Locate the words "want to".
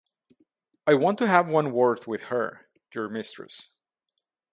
0.95-1.27